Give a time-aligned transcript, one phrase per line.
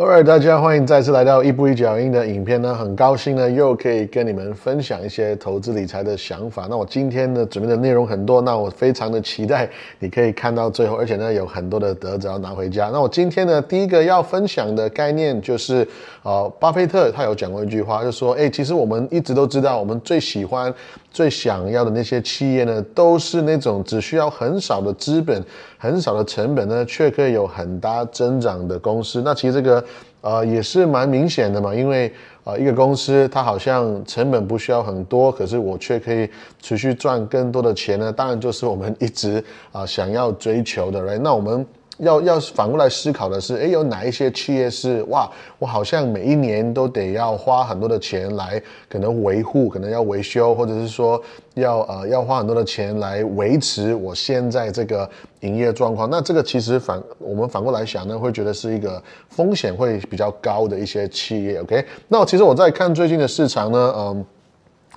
[0.00, 6.66] 好大家欢迎再次来到一步一脚印的影片呢，很高兴呢又可以跟你们分享一些投资理财的想法。
[6.70, 9.68] 那我今天呢准备的内容很多，那我非常的期待
[9.98, 12.88] 你可以看到最后，而且呢有很多的得着要拿回家。
[12.90, 15.86] 那我今天呢第一个要分享的概念就是，
[16.22, 20.72] 呃，巴菲特他有讲过一句话，就说，哎，其实我们一直都知道，我们最喜欢、
[21.10, 25.44] 最想要的那些企业呢，都是那种只需要很少的资本、
[25.76, 29.22] 很少的成本呢，却可以有很大增长的公司。
[29.24, 29.84] 那其实这个。
[30.22, 32.12] 呃，也是蛮明显的嘛，因为
[32.44, 36.28] 呃，一个公司它好像成本不需要很多，可是我却可以
[36.60, 39.42] 持续赚更多的钱呢，当然就是我们一直
[39.72, 41.66] 啊想要追求的来那我们。
[42.00, 51.20] 要要反过来思考的是，诶，有哪一些企业是哇，我好像每一年都得要花很多的钱来可能维护，可能要维修，或者是说
[51.54, 55.08] 要呃要花很多的钱来维持我现在这个
[55.40, 56.08] 营业状况。
[56.10, 61.60] 那这个其实反我们反过来想呢，会觉得是一个风险会比较高的一些企业。
[61.60, 64.24] OK，那其实我在看最近的市场呢，嗯。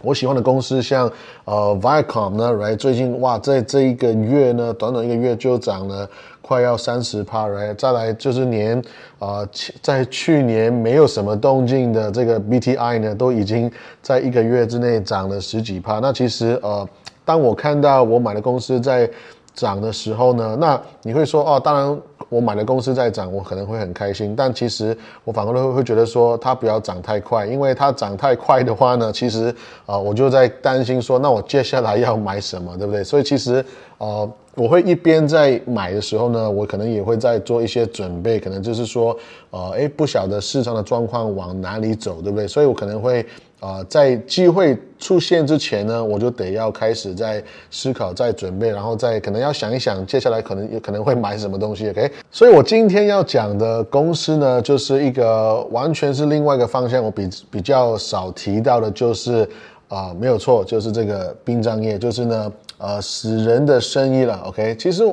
[0.02, 1.10] 我喜欢的公司像
[1.46, 2.76] 呃 Viacom 呢，right？
[2.76, 6.10] 最近哇，在这一个月呢，短短一个月就涨了
[6.44, 7.76] 快要三十趴，right？
[7.76, 8.80] 再来就是年
[9.18, 9.44] 啊，
[9.82, 15.98] 在去年没有什么动静的这个 BTI 呢，都已经在一个月之内涨了十几趴。
[16.00, 16.88] 那其实呃，
[17.26, 19.10] 当我看到我买的公司在
[19.56, 22.02] 涨的时候呢，那你会说哦，当然。
[22.34, 29.54] 我买的公司在涨，我可能会很开心，但其实我反过来会会觉得说它不要涨太快，因为它涨太快的话呢，其实
[29.86, 33.04] 啊我就在担心说，那我接下来要买什么，对不对？
[33.04, 33.64] 所以其实
[34.00, 39.16] 呃我会一边在买的时候呢，我可能也会在做一些准备，可能就是说
[39.52, 42.48] 呃诶不晓得市场的状况往哪里走，对不对？
[42.48, 43.26] 所以我可能会。
[43.64, 51.90] 啊，在机会出现之前呢，我就得要开始在思考、在准备，然后再可能要想一想，接下来可能有可能会买什么东西。
[51.90, 59.48] OK，所以我今天要讲的公司呢，就是一个完全是另外一个方向，我比比较少提到的，就是
[59.88, 64.42] 啊，没有错，就是这个殡葬业，就是呢，呃，死人的生意了。
[64.46, 65.04] OK，其实。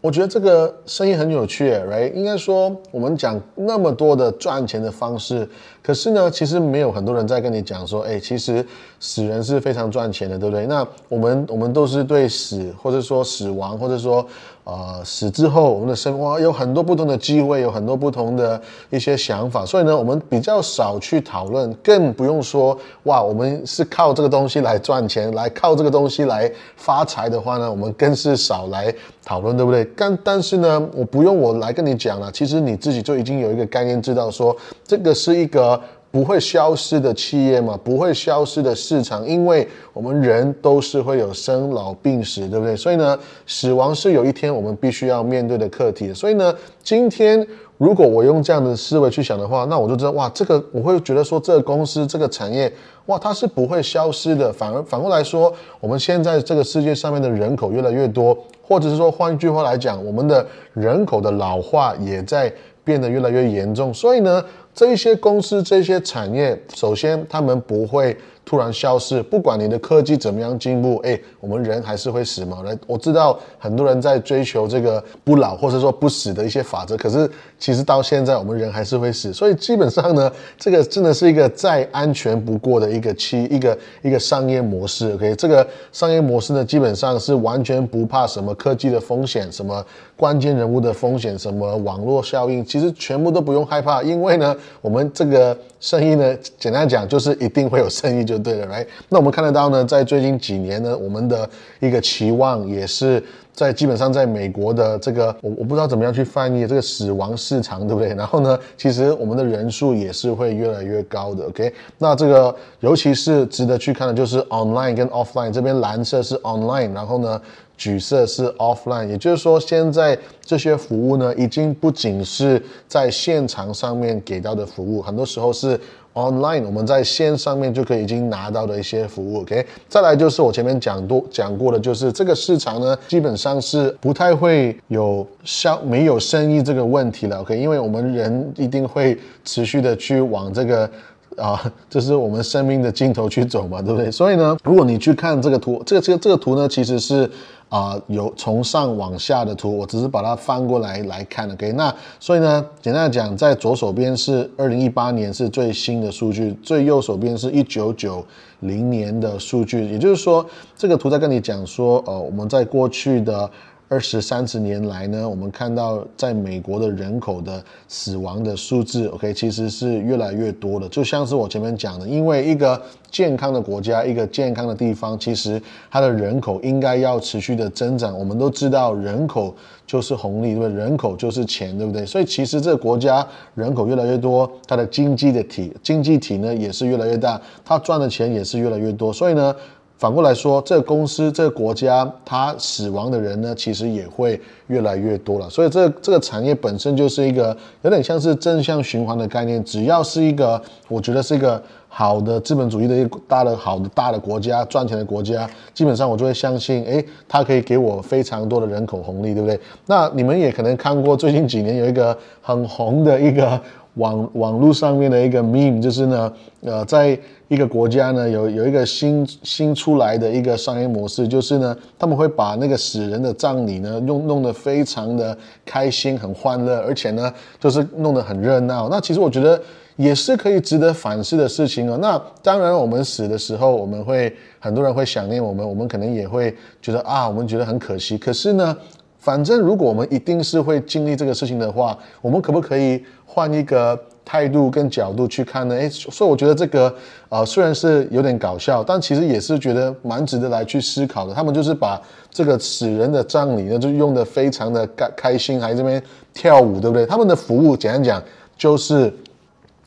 [0.00, 5.48] 我觉得这个生意很有趣哎应该说，我们讲那么多的赚钱的方式，
[5.82, 8.64] 可是呢，其实没有很多人在跟你讲说，哎，其实
[8.98, 10.66] 死人是非常赚钱的，对不对？
[10.66, 14.26] 那我们我们都是对死，或者说死亡，或者说。
[14.64, 18.60] 呃，死之后我们的生活有很多不同的机会，有很多不同的
[18.90, 28.94] 一些想法，所以呢，我们比较少去讨论，更不用说哇，我们是靠这个东西来赚钱，来靠这个东西来发财的话呢，我们更是少来
[29.24, 29.84] 讨论，对不对？
[29.96, 34.56] 但但是呢，我不用我来跟你讲了，其实你自己就已经有一个概念，知道说
[34.86, 35.80] 这个是一个。
[36.12, 42.76] 不会消失的企业嘛，不会消失的市场，因为我们人都是会有生老病死，对不对？
[42.76, 43.16] 所以呢，
[43.46, 46.12] 死亡是有一天我们必须要面对的课题。
[46.12, 47.46] 所以呢，今天
[47.78, 52.72] 如果我用这样的思维去想的话，那我就知道，哇，这个我会觉得说，这个公司、这个产业，
[53.06, 54.52] 哇，它是不会消失的。
[54.52, 60.44] 反而反过来说，我们现在这个世界上面的人口越来越多，或者是说，换一句话来讲，我们的
[60.74, 63.94] 人口的老化也在变得越来越严重。
[63.94, 64.44] 所以呢。
[64.80, 68.16] 这些公司、这些产业，首先他们不会。
[68.50, 72.64] 突然消失，不管你的科技怎么样进步，哎，我们人还是会死嘛？
[72.64, 80.28] 来，我知道很多人在追求这个不老或者说不死的一些法则，可是其实到现在我们人还是会死，所以基本上呢，
[80.58, 85.12] 这个真的是一个再安全不过的一个期一个一个商业模式。
[85.12, 98.39] OK，这个商业模式呢，基本上是完全不怕什么科技的风险，什么关键人物的风险，什么网络效应，其实全部都不用害怕，因为呢，我们这个生意呢，简单讲就是一定会有生意就。
[98.42, 101.48] 对的来那我们看得到呢，在最近几年呢，我们的
[101.80, 108.14] 一个期望也是在基本上在美国的这个，我我不知道怎么样去翻译这个死亡市场，对不对？
[108.16, 111.72] 然后呢，其实我们的人数也是会越来越高的，OK？
[111.98, 117.40] 那这个尤其是值得去看的就是 online 跟 offline，这边蓝色是 online，然后呢，
[117.76, 125.78] 橘色是 offline，也就是说现在这些服务呢，已经不仅是在现场上面给到的服务，很多时候是。
[126.12, 129.64] Online，我们在线上面就可以已经拿到的一些服务，OK。
[129.88, 137.58] 再来就是我前面讲多讲过的，就是这个市场呢，基本上是不太会有消没有生意这个问题了，OK。
[137.58, 140.88] 因为我们人一定会持续的去往这个
[141.36, 144.10] 啊，这是我们生命的尽头去走嘛，对不对？
[144.10, 147.30] 所以呢，如果你去看这个图，这个这个这个图呢，其实是。
[147.70, 151.72] 啊，有从上往下的图，我只是把它翻过来来看的，OK。
[151.72, 158.26] 那所以呢，简单讲，在左手边是二零一八年是最新的数据，最右手边是一九九
[158.58, 159.88] 零年的数据。
[159.88, 160.44] 也就是说，
[160.76, 163.48] 这个图在跟你讲说，呃，我们在过去的
[163.90, 170.88] 二十三十年来呢，我们看到在美国的人口的死亡的数字，OK，其实是越来越多的。
[170.88, 175.60] 就像是我前面讲的，因为一个健康的国家，一个健康的地方，其实
[175.90, 178.16] 它的人口应该要持续的增长。
[178.16, 179.52] 我们都知道，人口
[179.84, 180.72] 就是红利，对不对？
[180.72, 182.06] 人口就是钱，对不对？
[182.06, 183.26] 所以其实这个国家
[183.56, 189.12] 人口越来越多，它的经济的体经济体呢也是越来越大，它赚的钱也是越来越多。
[189.12, 189.52] 所以呢。
[190.00, 195.50] 反过来说，这个公司、这个国家，它死亡的人呢，其实也会越来越多了。
[195.50, 199.62] 所以，这这个产业本身就是一个有点像是正向循环的概念。
[199.62, 200.58] 只要是一个，
[200.88, 209.60] 我觉得是一个好的资本主义的一个大的好的大的国家、赚钱的国家，基本上我就会相信，诶，它可以给我非常多的人口红利，对不对？
[209.84, 213.60] 那你们也可能看过最近几年有一个很红的一个。
[213.94, 216.32] 网网络上面的一个 meme 就是呢，
[216.62, 228.88] 呃，在一个国家呢，有有一个新新出来的一个商业模式，就是呢，他们会把那个死人的葬礼呢，弄弄得非常的开心、很欢乐，而且呢，就是弄得很热闹。
[228.88, 229.60] 那其实我觉得
[229.96, 231.98] 也是可以值得反思的事情哦。
[232.00, 238.16] 那当然，我们死的时候，我们会很多人会想念我们，我们可能也会觉得啊，我们觉得很可惜。
[238.16, 238.76] 可是呢？
[239.20, 245.74] 反正如果我们一定是会经历这个事情的话，我们可不可以换一个态度跟角度去看呢？
[245.74, 246.92] 诶，所以我觉得这个
[247.28, 251.34] 呃虽然是有点搞笑，但其实也是觉得蛮值得来去思考的。
[251.34, 252.00] 他们就是把
[252.30, 256.02] 这个死人的葬礼呢，就用的非常的开开心，还这边
[256.32, 257.04] 跳舞，对不对？
[257.04, 258.22] 他们的服务简单讲
[258.56, 259.12] 就是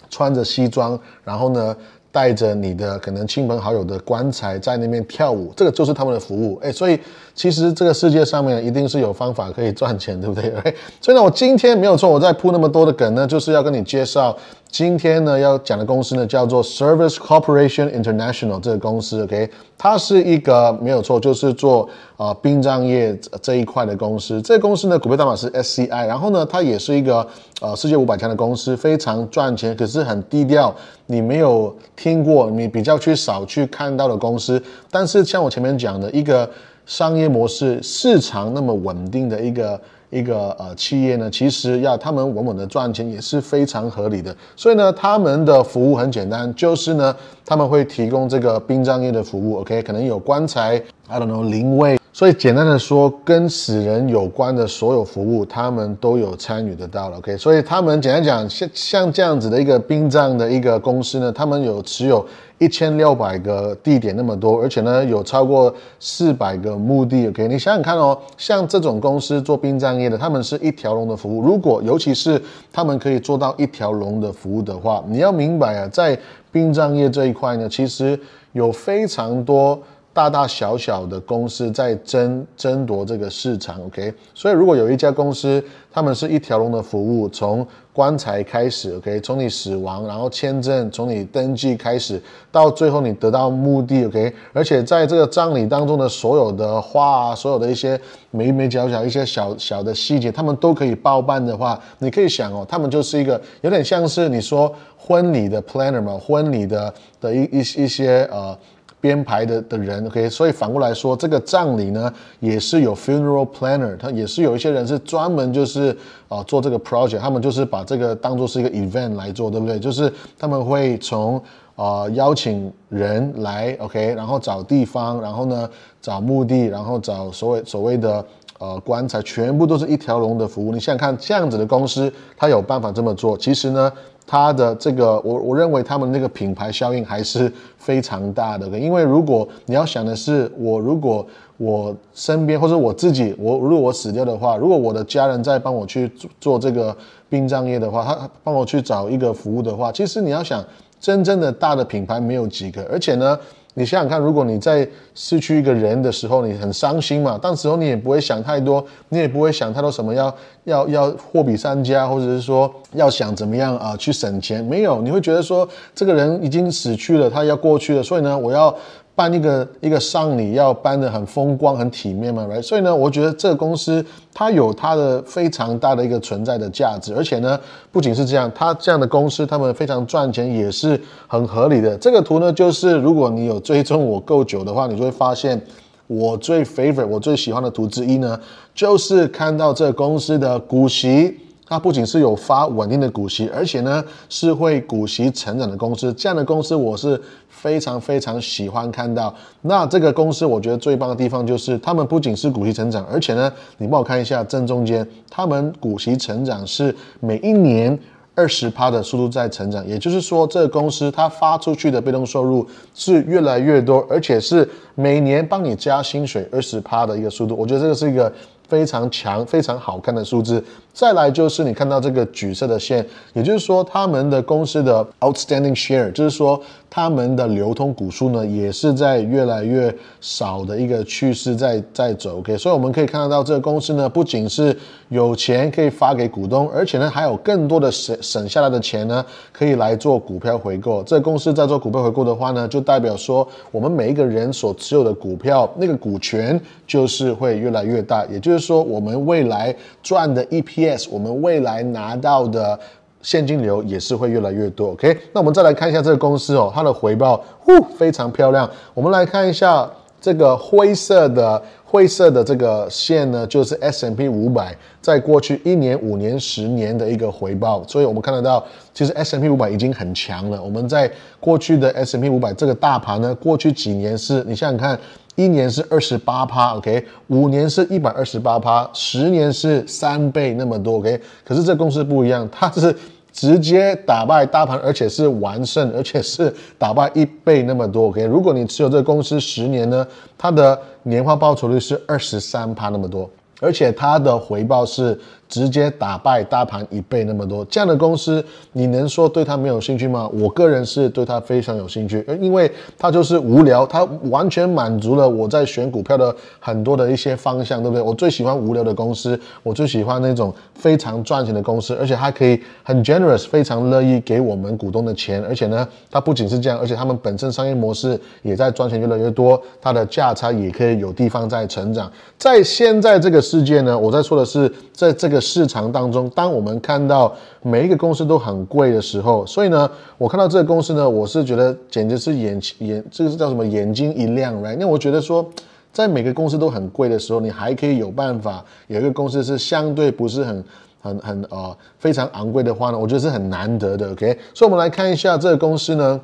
[0.10, 1.76] 穿着西装，然后呢。
[2.14, 6.60] 带着你的可能亲朋好友的棺材在那边跳舞，这个就是他们的服务。
[6.62, 7.00] 哎，所以
[7.34, 10.54] 其实这个世界上面一定是有方法可以赚钱，对不对？
[11.02, 14.38] 所以呢，我今天没有错，我在铺那么多的梗呢，就是要跟你介绍。
[14.74, 19.48] 今天呢要讲的公司呢叫做 Service Corporation International 这个公司，OK，
[19.78, 21.88] 它是一个没有错，就是做
[22.18, 24.42] 啊殡葬业这一块的公司。
[24.42, 27.28] 这个公司呢股票代码是 SCI，然后呢它也是一个
[27.62, 30.76] 呃世界五百强的公司，非常赚钱，可是很低调，
[31.06, 34.60] 你没有听过，你比较去少去看到的公司。
[34.90, 36.50] 但是像我前面讲的一个
[36.88, 39.80] 商业模式，市场那么稳定的一个。
[40.14, 44.36] 一个呃企业呢，其实要他们稳稳的赚钱也是非常合理的。
[44.56, 49.62] 所以呢，他们的服务很简单，就是呢，他们会提供这个殡葬业的服务。
[49.62, 51.98] OK，可能有棺材，I don't know，灵位。
[52.16, 57.18] 所以简单的说，跟死人有关的所有服务，他们都有参与得到了。
[57.18, 62.24] OK，所以他们简单讲，像像这样子的一个殡葬的一个公司呢，他们有持有
[62.60, 67.28] 一千六百个地点那么多，而且呢有超过四百个墓地。
[67.30, 71.42] OK，你想想看哦，像这种公司做殡葬业的，他们是一条龙的服务。
[71.42, 72.40] 如果尤其是
[72.72, 76.16] 他们可以做到一条龙的服务的话，你要明白啊，在
[76.52, 78.20] 殡葬业这一块呢，其实
[78.52, 79.82] 有非常多。
[80.14, 85.62] 大大小小的公司在争争夺这个市场，OK，所以如果有一家公司，
[85.92, 92.22] 他们是一条龙的服务，从棺材开始，OK，从你死亡，然后签证，从你登记开始，
[92.52, 98.00] 到最后你得到墓地，OK，而且在这个葬礼当中的所有的花啊，所有的一些
[98.30, 108.56] 眉眉角角一些小小的细节，他们都可以包办的话，你可以想哦，他们就是一个有点像是你说婚礼的 planner 嘛，婚礼的的一一一些呃。
[109.04, 112.10] 编排的的人，OK，所以反过来说，这个葬礼呢，
[112.40, 115.94] 也是有 funeral planner，他也是有一些人是专门就是
[116.30, 119.78] 啊做这个 project，他们就是把这个当做是一个 event 来做，对不对？
[119.78, 120.10] 就是
[120.40, 121.36] 他们会从
[121.76, 125.70] 啊邀请人来，OK，然后找地方，然后呢
[126.02, 128.26] 找墓地，然后找所谓所谓的
[128.58, 130.72] 呃棺材，全部都是一条龙的服务。
[130.72, 133.38] 你想想看，这样子的公司，他有办法这么做？
[133.38, 133.92] 其实呢。
[134.26, 138.68] 它的这个，我我认为他们那个品牌效应还是非常大的。
[138.80, 141.26] 因为如果你要想的是，我如果
[141.58, 146.12] 我身边或者我自己，我如果我死掉的话，如果我的家人在帮我去
[146.42, 146.96] 做这个
[147.30, 150.64] 殡葬业的话，他帮我去找一个服务的话，其实你要想，
[151.00, 153.38] 真正的大的品牌没有几个，而且呢。
[153.76, 157.40] 你想想看，如果你在失去一个人的时候，你很伤心嘛？
[157.42, 164.64] 但时候你也不会想太多，你也不会想太多什么要要要货比三家，或者是说要想怎么样啊去省钱？
[164.64, 168.76] 没有，你会觉得说这个人已经死去了，他要过去了，所以呢，我要。
[169.16, 174.04] 办一个一个丧礼要办得很风光很体面嘛来所以呢，我觉得这个公司
[174.34, 177.60] 它有它的非常大的一个存在的价值，而且呢，
[177.92, 181.96] 不仅是这样，它这样的公司他们非常赚钱也是很合理的。
[181.98, 185.62] 这个图呢，就是如果你有追踪我够久的话，你就会发现
[186.08, 188.40] 我最 favorite 我最喜欢的图之一呢，
[188.74, 196.12] 就是看到这个公司的股息它不仅是有发稳定的股息，而且呢是会股息成长的公司。
[196.14, 199.34] 这样的公司我是非常非常喜欢看到。
[199.62, 207.98] 那这个公司我觉得最棒的地方就是，他们不仅是股息成长，而且呢，你帮我看一下正中间，他们股息成长是每一年
[208.36, 209.88] 二十趴的速度在成长。
[209.88, 217.56] 也就是说，这个公司它发出去的被动收入是越来越多，而且是每年帮你加薪水二十趴的一个速度。
[217.56, 218.32] 我觉得这个是一个。
[218.66, 220.64] 非常强、非常好看的数字。
[220.94, 232.38] 再来就是你看到这个橘色的线，也就是说他们的公司的 outstanding share，就是说他们的流通股数呢，也是在越来越少的一个趋势在在走。
[232.38, 234.78] OK，所以我们可以看得到这个公司呢，不仅是
[235.10, 241.02] 有钱可以发给股东，而且呢还有更多的省省下来的钱呢，可以来做股票回购。
[241.02, 250.83] 这个公司在做股票回购的话呢，就代表说我们每一个人所持有的股票那个股权就是会越来越大，也就是说我们未来赚的一批。
[250.84, 252.78] Yes，我们未来拿到的
[253.22, 254.92] 现金流也是会越来越多。
[254.92, 258.70] OK，那我们再来看一下这个公司哦，它的回报，呼，非常漂亮。
[258.94, 267.82] 我们来看一下这个灰色的灰色的这个线呢，就是 S M P 五百在过去一年、五年、十年的一个回报。
[267.88, 268.62] 所以我们看得到，
[268.94, 270.62] 其实 S M P 五百已经很强了。
[270.62, 271.10] 我们在
[271.40, 275.00] 过去的 S M P 五百这个大盘呢，过去几年是你想想看。
[275.36, 281.20] 一年是二十八趴，OK，五年是一百二十八趴，十年是三倍那么多，OK。
[281.44, 282.96] 可是这公司不一样，它是
[283.32, 288.24] 直接打败大盘，而且是完胜，而且是打败一倍那么多，OK。
[288.26, 295.20] 如果你持有这个公司十年呢，它的年化报酬率是二十三趴那么多，而且它的回报是。
[295.54, 300.28] 直接打败大盘一倍那么多，这样的公司，你能说对它没有兴趣吗？
[300.34, 308.02] 我个人是对它非常有兴趣，因为它就是无聊，它完全满足了我在选股票的很多的一些方向，对不对？
[308.02, 322.12] 我最喜欢无聊的公司，我最喜欢那种非常赚钱的公司，而且它可以很 generous，非常乐意给我们股东的钱，而且呢，它不仅是这样，而且他们本身商业模式也在赚钱越来越多，它的价差也可以有地方在成长。
[322.40, 325.43] 在现在这个世界呢，我在说的是在这个。
[325.44, 333.66] 市场当中，当我们看到每一个公司都很贵的时候，所以呢，我看到这个公司呢，我是觉得简直是眼眼，这个是叫什么？
[333.66, 334.78] 眼睛一亮，right？
[334.80, 335.46] 那我觉得说，
[335.92, 340.64] 在每个公司都很贵的时候，你还可以有办法有一个公司是相对不是很
[341.02, 344.12] 很很呃非常昂贵的话呢，我觉得是很难得的。
[344.12, 346.20] OK，所以我们来看一下这个公司呢。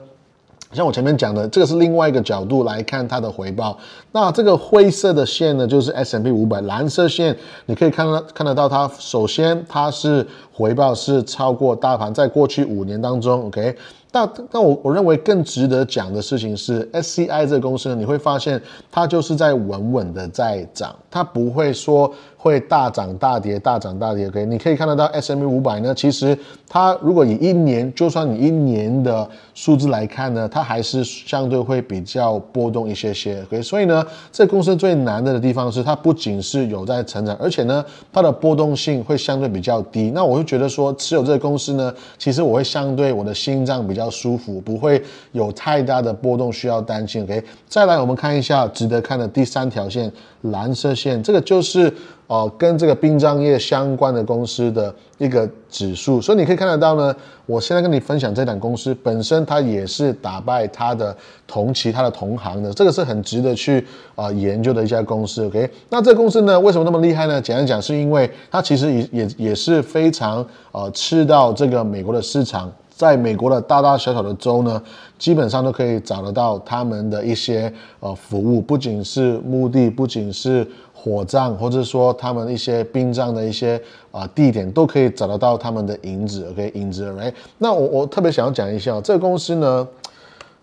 [0.72, 3.76] 像我前面讲的，这个是另外一个角度来看它的回报。
[4.12, 7.36] 那这个灰色的线呢，就是 S M P 五百，蓝色线
[7.66, 13.76] 你可以看到看得到它，首先它是回报是超过大盘，在过去五年当中，OK。
[14.12, 18.62] 那那我我认为更值得讲的事情是 S C I 这个公司呢，你会发现
[18.92, 22.14] 它就是在稳稳的在涨，它不会说。
[22.42, 24.30] 会大涨大跌，大涨大跌。
[24.30, 26.38] OK，你可以看得到 S M E 五百呢，其实
[26.70, 33.42] 它如果以一年，就算你一年的数字来看呢，它还是相对会比较波动一些些。
[33.44, 40.10] OK，所以呢，这公司最难的的地方是它不仅是有在成长，而且呢，它的波动性会相对比较低。
[40.16, 45.04] 那我会觉得说，持有这个公司呢，其实我会相对我的心脏比较舒服，不会
[45.34, 47.24] 有太大的波动需要担心。
[47.24, 50.10] OK，再来我们看一下值得看的第三条线，
[50.44, 51.94] 蓝色线，这个就是。
[52.30, 57.16] 哦，跟这个殡葬业相关的公司的一个指数，所以你可以看得到呢。
[57.48, 61.18] 我现在跟你分享这档公司本身，它也是打败它的
[61.48, 63.84] 同其他的同行的，这个是很值得去
[64.14, 65.44] 啊研究的一家公司。
[65.48, 67.42] OK，那这公司呢，为什么那么厉害呢？
[67.42, 74.80] 简单讲，是因为它其实也也也是非常呃吃到这个美国的市场，在美国的大大小小的州呢，
[75.18, 80.68] 基本上都可以找得到他们的一些呃服务，不仅是墓地，不仅是。
[81.02, 87.34] 火葬，或者说他们一些殡葬的一些啊地点，都可以找得到他们的影子，OK，影子，right？
[87.58, 89.88] 那我我特别想要讲一下这个公司呢。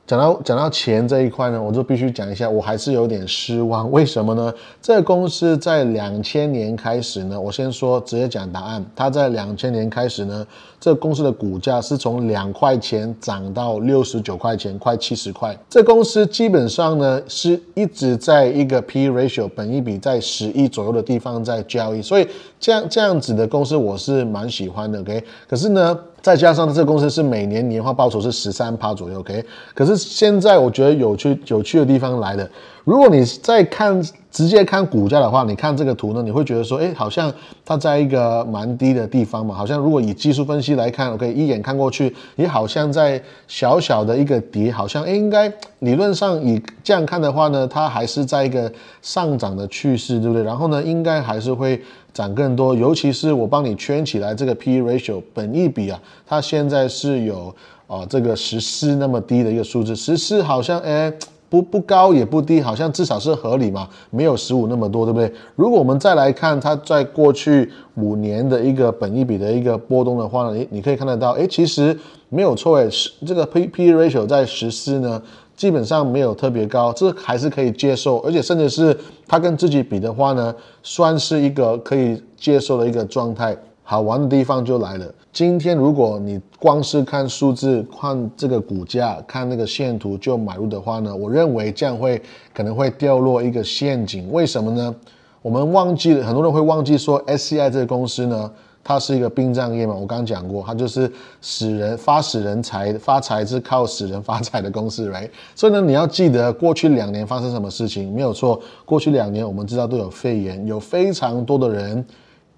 [0.06, 3.90] 讲到讲到钱这一块呢，我就必须讲一下，我还是有点失望。
[3.90, 4.54] 为什么呢？
[4.80, 8.86] 这个公司在两千年开始呢，我先说直接讲答案。
[8.94, 10.46] 它在两千年开始呢，
[10.86, 15.58] 这公司的股价是从两块钱涨到六十九块钱，快七十块。
[15.68, 22.28] 这公司基本上呢是一直在一个 P ratio 本一比在十一左右的地方在交易，所以
[22.60, 25.00] 这样这样子的公司我是蛮喜欢的。
[25.00, 25.98] OK，可是呢。
[26.22, 29.44] 再加上这公司是每年年化报酬是十三趴左右，OK。
[29.72, 32.50] 可是现在我觉得有趣有趣的地方来了，
[32.86, 34.00] 如果你再看
[34.30, 37.32] 直接看股价的话，你看这个图呢，你会觉得说，哎，好像
[37.64, 50.44] 它在一个蛮低的地方嘛，好像如果以技术分析来看，OK，一眼看过去，也好像在小小的一个底，好像哎，应该理论上以这样看的话呢，它还是在一个上涨的趋势，对不对？
[50.44, 51.82] 然后呢，应该还是会。
[52.14, 57.54] 涨更多，尤其是我帮你圈起来这个 P/E ratio 本益比啊，它现在是有
[57.86, 61.12] 啊这个十四那么低的一个数字，十四好像哎。
[61.56, 65.32] 不不高也不低，好像至少是合理嘛，没有十五那么多，对不对？
[65.54, 71.98] 如果我们再来看它在过去五年的一个本益比的一个波动的话呢，你你可以看得到，哎，其实
[72.28, 75.22] 没有错，哎，是这个 P P ratio 在十四呢，
[75.56, 78.96] 基本上没有特别高，这还是可以接受，而且甚至是
[79.26, 83.56] 它跟自己比的话呢，算是一个可以接受的一个状态。
[83.88, 85.14] 好玩的地方就来了。
[85.32, 92.20] 今天如果你光是看数字、看这个股价、看那个线图就买入的话呢，我认为这样会
[92.52, 94.32] 可能会掉落一个陷阱。
[94.32, 94.92] 为什么呢？
[95.40, 98.50] 我们忘记了，很多人会忘记说，SCI 这个公司呢，
[98.82, 99.94] 它是一个殡葬业嘛。
[99.94, 101.08] 我刚刚讲过，它就是
[101.40, 105.30] 死人发死人财，发财是靠死人发财的公司，right？
[105.54, 108.60] 所以呢，你要记得过去两年发生什么事情，没有错。
[108.84, 112.04] 过去两年我们知道都有肺炎，有非常多的人。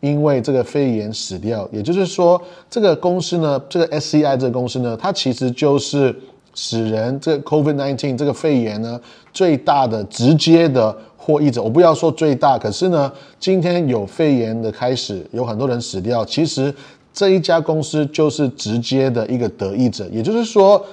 [0.00, 2.40] 因为这个肺炎死掉，也就是说，
[2.70, 6.14] 这个公司呢，这个 SCI 这个公司呢，它其实就是
[6.54, 9.00] 使人这 COVID-19 这个肺炎呢
[9.32, 11.62] 最大的直接的获益者。
[11.62, 16.72] 我不要说最大，可是呢，今天有肺炎的开始，有很多人死掉，其实
[17.12, 20.06] 这一家公司就是直接的一个得益者。
[20.12, 20.84] 也就是说。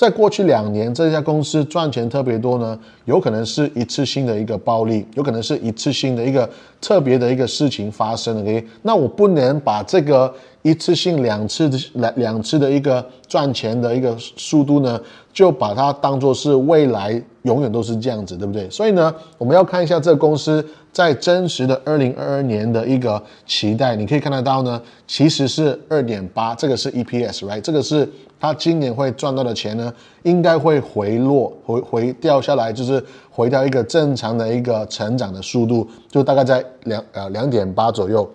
[0.00, 6.48] 在过去两年，这家公司赚钱特别多呢，有可能是一次性的一个暴利，有可能是一次性的一个
[6.80, 8.40] 特别的一个事情发生了。
[8.40, 14.98] OK，那我不能把这个一次性两次的两两次的一个赚钱的一个速度呢，
[15.34, 18.70] 就把它当做是未来永远都是这样子，对不对？
[18.70, 27.60] 所以呢，我们要看一下这个公司在真实的二零二二年的一个期待，你可以看得到呢，其实是二点八，这个是 EPS，right？
[27.60, 28.08] 这个是。
[28.42, 29.92] 他今年会赚到的钱呢，
[30.22, 38.26] 应该会回落，回回掉下来，就是回到一个正常的一个成长的速度，就大概在两呃两点八左右，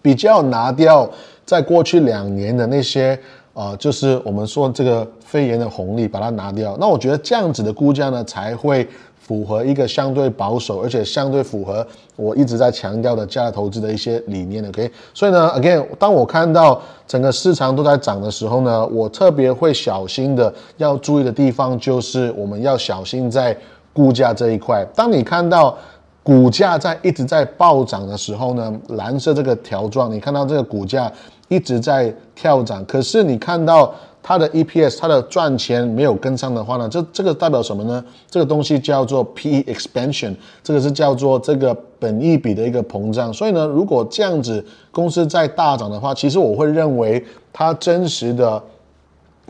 [0.00, 1.06] 比较拿掉
[1.44, 3.20] 在过去两年的那些
[3.52, 8.88] 呃，就是我们说这个肺炎的红利，把它拿掉，那我觉得这样子的估价呢才会。
[9.28, 14.90] 符合一个相对保守，而且相对符合我一直在强调的价值投资的一些理念的，OK。
[15.12, 23.54] 所以呢，again，当我看到整个市场都在涨的时候呢，我特别会小心的要注意的地方就是我们要小心在
[23.92, 24.82] 估价这一块。
[24.94, 25.76] 当你看到
[26.22, 31.12] 股价在一直在暴涨的时候呢，蓝色这个条状，你看到这个股价
[31.48, 33.94] 一直在跳涨，可是你看到。
[34.22, 38.04] 它的 EPS，它的赚钱没有跟上的话呢，这这个代表什么呢？
[38.30, 43.32] 这个东西叫做 PE expansion，这个是叫做这个本益比的一个膨胀。
[43.32, 48.62] 所以呢，如果这样子公司在大涨的话，其实我会认为它真实的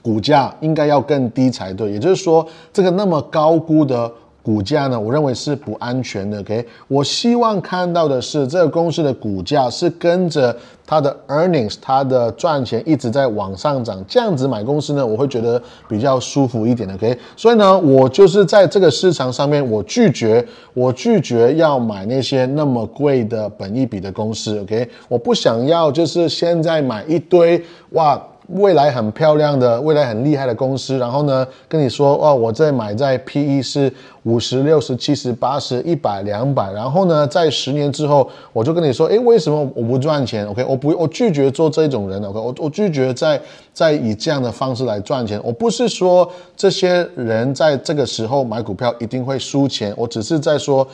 [0.03, 1.93] 股价应该要更低才对。
[1.93, 4.13] 也就是说，这个那么高估的。
[4.49, 6.41] 股价呢，我认为是不安全的。
[6.41, 10.57] OK，我希望看到的是这个公司的股价是跟着
[10.87, 16.95] 它的 earnings，它的赚钱一直在往上涨，这样子买公司呢，我会觉得比较舒服一点的。
[16.95, 24.59] OK，所以呢，我就是在这个市场上面，我拒绝，我拒绝要买那些那么贵的本益比的公司。
[24.61, 28.19] OK，我不想要就是现在买一堆哇。
[28.49, 42.23] 未来很漂亮的、未来很厉害的公司，然后呢，跟你说哦，我在买在 P E 是五十六十七十八十一百两百，然后呢，在十年之后，我就跟你说，诶，为什么我不赚钱？OK，我不，我拒绝做这种人。
[42.25, 43.41] OK，我我拒绝在
[43.73, 45.39] 在以这样的方式来赚钱。
[45.45, 50.87] 我不是说这些人在这个时候买股票一定会输钱，我只是在说，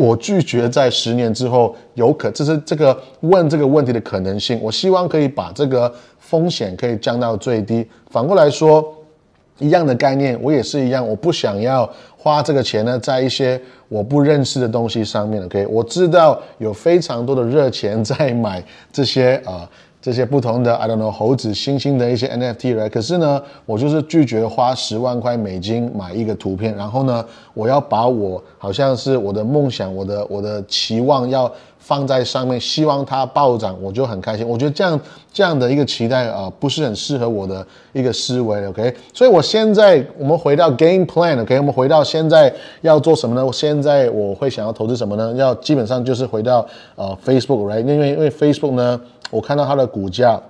[0.00, 4.58] 我拒绝在十年之后有可，这是这个问这个问题的可能性。
[4.62, 5.92] 我希望可以把这个。
[6.30, 7.84] 风险可以降到最低。
[8.08, 8.94] 反过来说，
[9.58, 11.04] 一样的概念，我也是一样。
[11.04, 15.44] 我不想要花这个钱呢，在一些我不认识的东西上面。
[15.44, 19.68] OK，我知道有非常多的热钱在买这些啊。
[20.02, 34.46] 这些不同的，I don't know，猴子、猩猩的一些 NFT 来，可是呢，我就是拒绝花十万块美金买一个图片，然后呢，我要把我好像是我的梦想、我的我的期望要放在上面，希望它暴涨，我就很开心。
[34.48, 35.00] 我觉得这样
[35.32, 38.64] 这样的一个期待啊，不是很适合我的一个思维。
[38.68, 43.52] OK，所以我现在我们回到 game plan，OK，我们回到现在要做什么呢？
[43.52, 45.32] 现在我会想要投资什么呢？
[45.34, 46.64] 要基本上就是回到
[46.94, 47.80] 呃 Facebook，right？
[47.80, 49.00] 因为因为 Facebook 呢。
[49.32, 50.40] 我看到它的股价，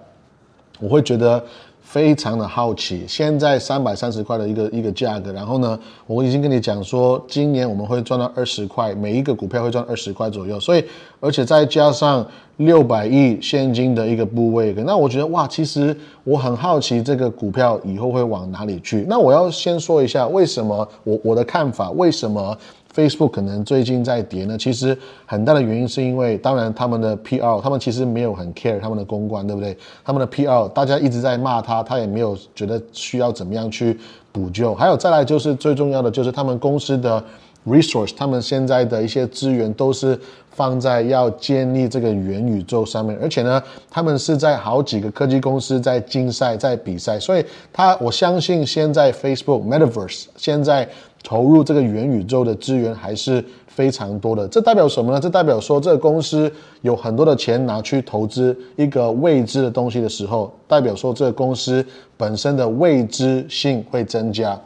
[0.79, 1.45] 我会觉得
[1.91, 3.05] 非常的好奇。
[3.09, 5.77] 现在三百三十块的一个一个价格，然后呢，
[6.07, 10.61] 我已经跟你讲说，今年我们会赚到二十块，每一个股票会赚二十块左右。
[10.61, 10.85] 所以，
[11.19, 12.25] 而且再加上
[12.59, 19.05] 六百亿现金的一个部位，那我觉得哇，其实我很好奇这个股票以后会往哪里去。
[19.09, 22.57] 那我要先说一下为什么我我的看法，为什么
[22.95, 24.59] Facebook 可能最近在跌呢？
[24.59, 29.77] 其实很大的原因是因为，当然他们的 PR，他们其实没有很 care 他们的公关，对不对？
[30.05, 33.97] 他们的 PR，大家一直在骂他，他也没有觉得需要怎么样去
[34.33, 34.75] 补救。
[34.75, 37.23] 还有再来就是最重要的，就是他们公司的
[37.65, 40.19] resource，他们现在的一些资源都是
[40.51, 50.89] 放在要建立这个元宇宙上面，而且呢，他们是在好几个科技公司在竞赛、在比赛，所以他我相信现在 Facebook Metaverse 现在。
[51.23, 55.21] 投入这个元宇宙的资源还是非常多的，这代表什么呢？
[55.21, 56.51] 这代表说这个公司
[56.83, 61.85] 有很多的钱拿去投资一个未知的东西的时候，代表说这个公司
[62.17, 64.59] 本身的未知性会增加。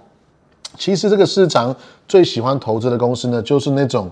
[0.78, 1.74] 其实这个市场
[2.08, 4.10] 最喜欢投资的公司呢，就是那种。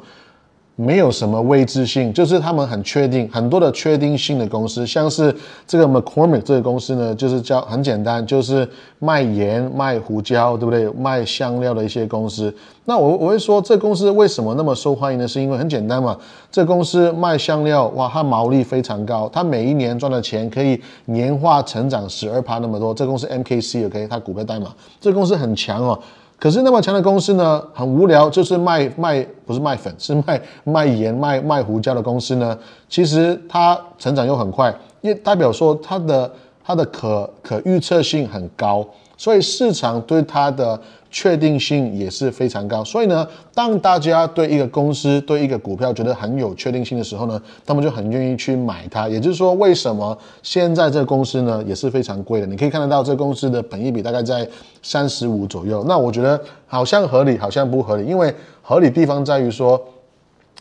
[0.74, 5.34] 没有什么未知性，就是他们很确定很多的确定性的公司，像是
[5.66, 8.66] 这个 McCormick 这个公司呢，就是叫很简单，就是
[8.98, 10.88] 卖盐、卖胡椒，对不对？
[10.92, 12.52] 卖香料的一些公司。
[12.86, 15.28] 那我我会说，这公司为什么那么受欢迎呢？
[15.28, 16.16] 是因为很简单嘛，
[16.50, 22.94] 这公司卖香料，哇，它毛利非常高，它每一年赚的钱可以年化成长十二趴那么多。
[22.94, 25.98] 这公司 MKC，OK，它股票代码，这公司很强哦。
[26.42, 32.58] 可是那么强的公司呢，很无聊，就是卖卖不是卖粉，是卖卖盐、卖卖胡椒的公司呢。
[32.88, 36.28] 其实它成长又很快，也代表说它的
[36.64, 38.84] 它的可可预测性很高，
[39.22, 40.80] 所以市场对它的。
[41.14, 49.06] 确定性也是非常高，所以呢，当大家对一个公司、对一个股票觉得很有确定性的时候呢，他们就很愿意去买它。
[49.06, 52.46] 也就是说，为什么现在这个公司呢也是非常贵的？
[52.46, 54.48] 你可以看得到，这公司的本益比大概在
[54.82, 55.84] 三十五左右。
[55.86, 59.78] 那我觉得好像合理，好像不合理，因为合理地方在于说。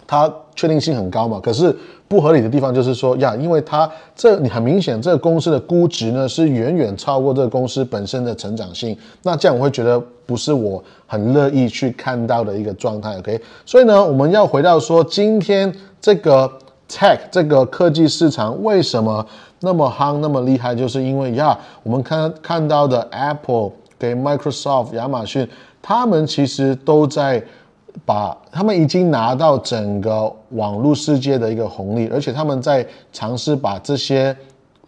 [0.08, 1.40] 它确定性很高嘛？
[1.40, 1.74] 可是
[2.12, 8.98] 不合理的地方就是说呀，因为它这你很明显，这个公司的估值呢是远远超过这个公司本身的成长性。
[9.24, 13.18] 那这样我会觉得不是我很乐意去看到的一个状态。
[13.18, 16.52] OK，所以呢，我们要回到说，今天这个
[16.90, 19.26] tech 这个科技市场为什么
[19.62, 20.76] 那么夯、那么厉害？
[20.76, 25.48] 就是因为呀，我们看看到的 Apple 给 Microsoft、亚马逊，
[25.82, 27.42] 他们其实都在。
[28.06, 34.36] 把他们已经拿到整个网络世界的一个红利，而且他们在尝试把这些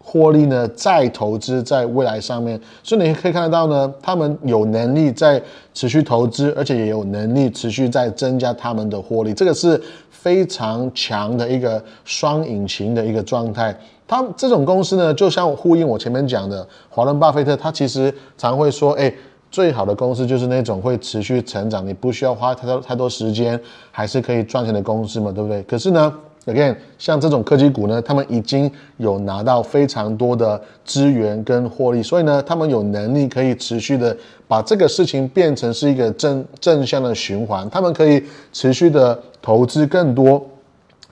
[0.02, 5.40] 获利呢再投资在未来上面，所以你可以看得到呢，他们有能力在
[5.72, 13.76] 持续投资，而且也有能力持续在增加他们的获利，这个是非常强的一个双引擎的一个状态。
[14.06, 19.12] 他这种公司呢，就像呼应我前面讲的，华伦巴菲特他其实常会说，哎。
[19.54, 23.58] 最好的公司就是那种会持续成长，你不需要花太多太多时间，
[23.92, 25.62] 还是可以赚钱的公司嘛，对不对？
[25.62, 26.12] 可是呢
[26.46, 34.16] ，again，像这种科技股呢，他们已经有拿到非常多的资源跟获利，所以呢，他们有能力可以持续的
[34.48, 38.20] 把这个事情变成是一个正正向的循环，他们可以
[38.52, 40.44] 持续的投资更多，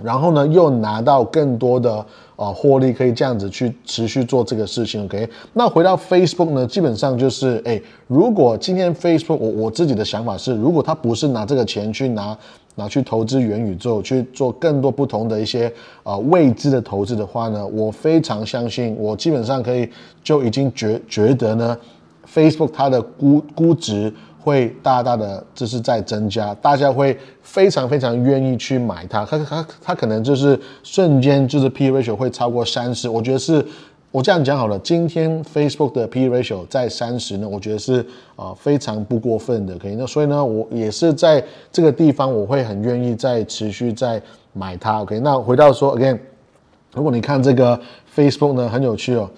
[0.05, 2.05] 然后呢，又拿到更多的。
[2.35, 5.29] 啊，获利可以这样子去持续做这个事情，OK？
[5.53, 12.37] 那回到 Facebook 呢，基本上就是，哎，如果今天 Facebook，我我自己的想法是，如果他不是拿这个钱去拿
[12.75, 19.89] 拿去投资元宇宙，去做更多不同的一些啊未知的投资的话呢，我非常相信，我基本上可以
[20.25, 21.79] 就已经觉觉得呢
[22.27, 24.13] ，Facebook 它的估估值。
[24.43, 33.65] 会大大的就是在增加，大家会非常非常愿意去买它，它它它可能就是瞬间就是 P ratio 会超过三十，我觉得是，
[34.11, 44.21] 我这样讲好了，今天 Facebook 的 P ratio 在三十呢，我觉得是啊非常不过分的，可以，那所以呢，我也是在这个地方我会很愿意再持续再
[44.53, 46.19] 买它，OK，那回到说 again，
[46.95, 47.81] 如果你看这个
[48.15, 49.31] Facebook 呢，很有趣哦。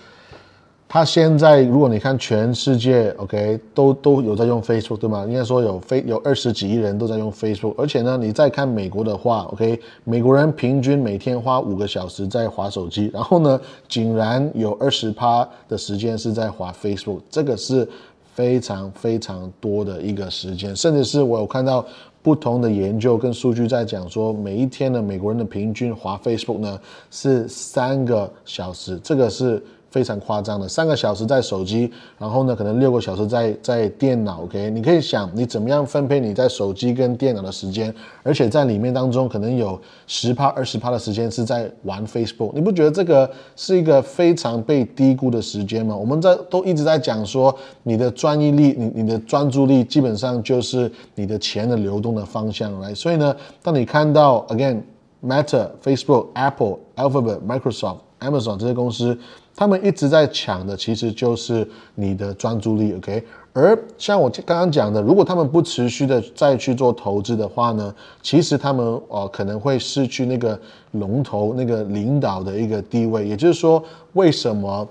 [0.87, 5.25] 他现在，如果你看全世界，OK，都都有在用 Facebook，对吗？
[5.27, 17.89] 应该说有非有二十几亿人都在用 Facebook，而且呢，你再看美国的话，OK，美国人平均每天花五个小时在划手机，然后呢，竟然有二十趴的时间是在划 Facebook，这个是
[18.33, 21.85] 非常非常多的一个时间，甚至是我有看到
[22.23, 26.79] 不同的研究跟数据在讲说，每一天的美国人的平均划 Facebook 呢
[27.11, 29.61] 是三个小时，这个是。
[29.95, 34.43] 非常夸张的，三个小时在手机，然后呢，可能六个小时在在电脑。
[34.43, 42.51] OK，你可以想你怎么样分配你在手机跟电脑的时间，而且在里面当中可能有十趴、二十趴的时间是在玩 Facebook。
[42.55, 45.95] 你不觉得这个是一个非常被低估的时间吗？
[45.95, 52.93] 我们在都一直在讲说，你的专一力、你你的专注力，基本上就是你的钱的流动的方向来。
[52.93, 54.81] 所以呢，当你看到 Again
[55.23, 57.99] Meta、Facebook、Apple、Alphabet、Microsoft。
[58.25, 59.17] Amazon 这些公司，
[59.55, 63.25] 他们一直在抢的其实就是你的专注力，OK？
[63.53, 70.59] 而像我刚刚讲的，如果他们不持续的再去做投资的话呢，其实他们哦可能会失去那个
[70.91, 73.29] 龙头、那个领导的一个地位。
[73.29, 73.81] 也就是说，
[74.15, 74.89] 为什么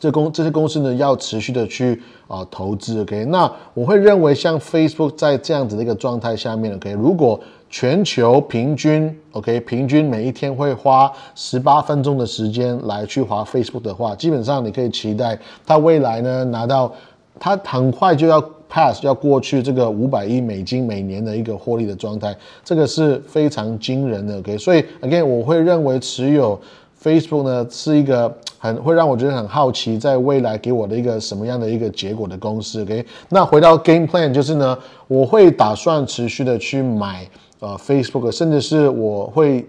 [0.00, 3.24] 这公这些公司呢要持续的去啊投资？OK？
[3.26, 6.90] 那我会认为像 Facebook 在这样子的一个状态下面，OK？
[6.90, 9.60] 如果全球平均，OK？
[9.60, 16.92] 平均每一天会花十八分钟的时间来去滑 Facebook 的话，基本上你可以期待它未来呢拿到。
[17.38, 24.38] 它很快就要 pass，要过去这个五百亿美金每年的一个获利的状态，这个是非常惊人的。
[24.38, 26.58] OK，所以 again，我会认为持有
[27.02, 32.80] Facebook 呢是一个很会让我觉得很好奇，在未来给我的一个什么样的一个结果的公司。
[32.80, 37.28] OK，那回到 game plan，就是呢，我会打算持续的去买
[37.60, 39.66] 呃 Facebook，甚至是我会。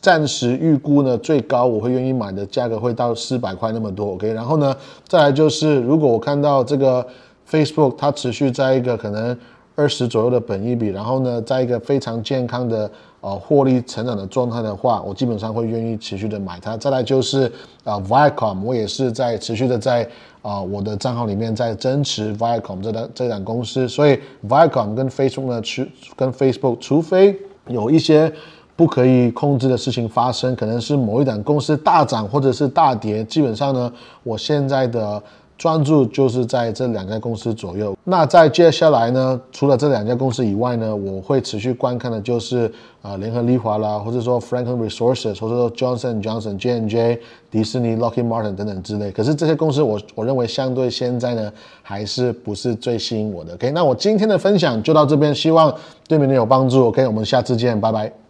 [0.00, 4.32] 暂时预估呢，最高我会愿意买的价格会到四百块那么多，OK。
[4.32, 4.72] 然后呢，
[5.08, 7.04] 再来就是，如果我看到这个
[7.50, 9.36] Facebook 它持续在一个可能
[9.74, 16.76] 二十左右的本益比，然后呢，在一个非常健康的呃获利成长的状态的话，我基本上会愿意持续的买它。
[16.76, 17.50] 再来就是
[17.84, 20.08] 啊，Viacom，我也是在持续的在
[20.42, 25.84] 啊我的账号里面在增持 Viacom 这档这档公司，所以 Viacom 跟 Facebook 呢，除
[26.16, 28.32] 跟 Facebook，除非有一些。
[28.74, 33.22] 不可以控制的事情发生，可能是某一档公司大涨或者是大跌。
[33.24, 35.22] 基本上呢，我现在的
[35.62, 37.96] 专注就是在这两家公司左右。
[38.02, 42.68] 那在接下来呢，除了这两家公司以外呢，我会持续观看的就是
[43.00, 49.12] 啊，联合利华啦，或者说 Franklin Resources，或者说 Johnson Johnson JNJ、迪士尼、Lockheed Martin 等等之类。
[49.12, 53.54] 可是这些公司，我我认为相对现在呢，还是不是最吸引我的。
[53.54, 55.72] OK，那我今天的分享就到这边，希望
[56.08, 56.88] 对你们有帮助。
[56.88, 58.21] OK，我们下次见，拜拜。